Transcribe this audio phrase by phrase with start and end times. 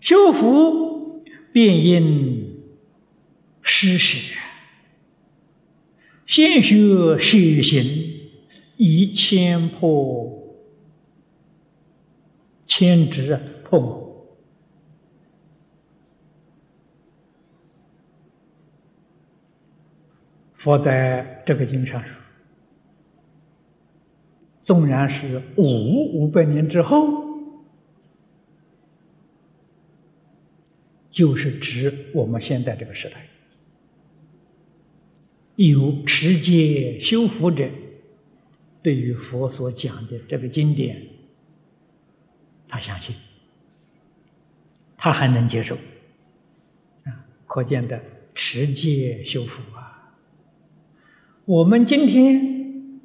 [0.00, 2.62] 修福便因
[3.60, 4.18] 施舍，
[6.26, 7.82] 先学实行，
[8.76, 10.56] 以千破
[12.66, 14.06] 千执破我。
[20.52, 22.20] 佛在这个经上说
[24.64, 25.62] ：“纵然是五
[26.12, 27.25] 五百年之后，
[31.16, 33.26] 就是指我们现在这个时代，
[35.54, 37.70] 有持戒修福者，
[38.82, 41.08] 对于佛所讲的这个经典，
[42.68, 43.16] 他相信，
[44.94, 45.74] 他还能接受，
[47.04, 47.98] 啊，可见的
[48.34, 50.14] 持戒修福啊。”
[51.46, 53.00] 我们今天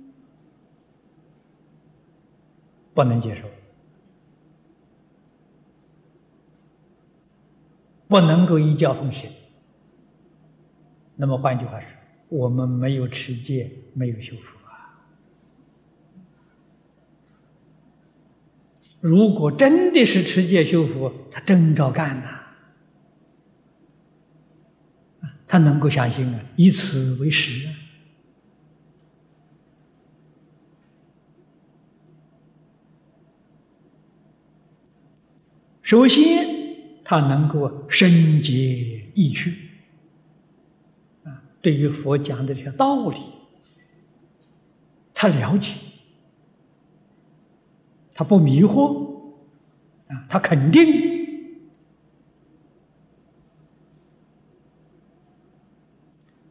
[2.94, 3.44] 不能接受，
[8.11, 9.29] 不能够依教奉行。
[11.15, 15.07] 那么换句话说，我们没有持戒，没有修福啊。
[18.99, 22.41] 如果真的是持戒修福，他真照干呐，
[25.47, 27.71] 他能够相信啊，以此为实啊。
[35.81, 36.60] 首先，
[37.11, 39.53] 他能够深解意趣，
[41.25, 43.17] 啊，对于佛讲的这些道理，
[45.13, 45.73] 他了解，
[48.13, 49.33] 他不迷惑，
[50.07, 50.87] 啊，他肯定。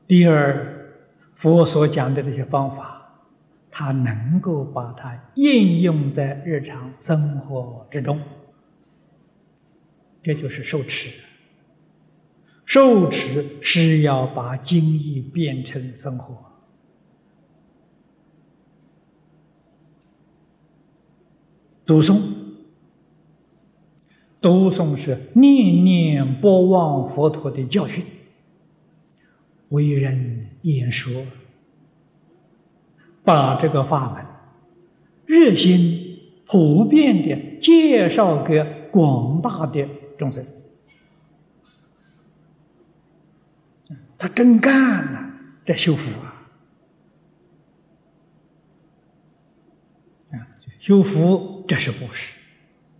[0.06, 0.92] 第二，
[1.33, 3.25] 佛所讲的这些方法，
[3.70, 8.20] 他能够把它应用在日常生活之中。
[10.22, 11.10] 这就是受持，
[12.66, 16.36] 受持是要把经义变成生活。
[21.86, 22.20] 读诵，
[24.42, 28.04] 读诵是念念不忘佛陀的教训，
[29.70, 31.25] 为人言说，
[33.25, 34.25] 把这个法门
[35.25, 39.88] 热心普遍的介绍给广大的。
[40.20, 40.47] 众生，
[44.19, 45.32] 他真干了，
[45.64, 46.47] 这修福啊！
[50.32, 50.47] 啊，
[50.78, 52.38] 修福这是布施，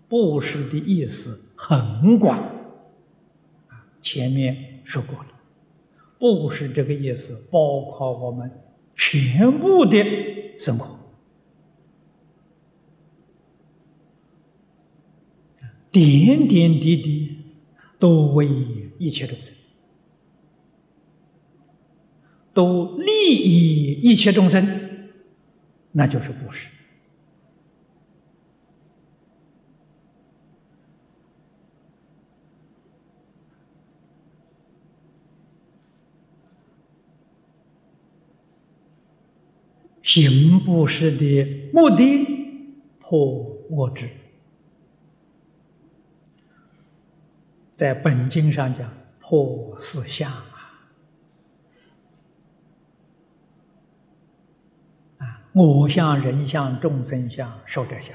[0.09, 2.39] 布施的意思很广
[3.69, 3.85] 啊。
[4.01, 5.29] 前面说过了，
[6.19, 8.51] 布施这个意思包括我们
[8.95, 10.99] 全部的生活。
[15.93, 17.37] 点点滴滴
[17.99, 18.49] 都为
[18.99, 19.53] 一切众生，
[22.55, 25.11] 都利益一切众生，
[25.93, 26.71] 那就是布施。
[40.03, 42.27] 行布施的目的，
[42.99, 43.19] 破
[43.71, 44.09] 我执。
[47.81, 48.87] 在本经上讲
[49.19, 50.45] 破四相啊，
[55.17, 58.15] 啊，我相、人相、众生相、寿者相。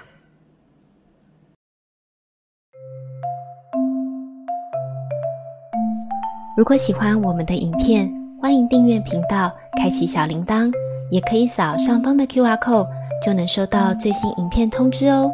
[6.56, 10.72] 如果喜欢我们的影片，欢迎订阅频道，开启小铃铛，
[11.10, 12.88] 也可以扫上方的 Q R code，
[13.20, 15.34] 就能收到最新影片通知哦。